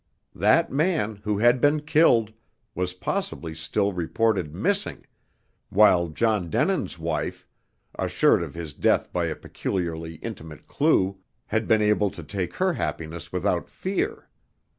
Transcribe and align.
That 0.33 0.71
man, 0.71 1.17
who 1.17 1.37
had 1.37 1.61
been 1.61 1.81
killed, 1.81 2.33
was 2.73 2.95
possibly 2.95 3.53
still 3.53 3.93
reported 3.93 4.51
"missing," 4.51 5.05
while 5.69 6.07
John 6.07 6.49
Denin's 6.49 6.97
wife, 6.97 7.47
assured 7.93 8.41
of 8.41 8.55
his 8.55 8.73
death 8.73 9.13
by 9.13 9.25
a 9.25 9.35
peculiarly 9.35 10.15
intimate 10.15 10.67
clue, 10.67 11.19
had 11.45 11.67
been 11.67 11.83
able 11.83 12.09
to 12.09 12.23
take 12.23 12.55
her 12.55 12.73
happiness 12.73 13.31
without 13.31 13.69
fear. 13.69 14.27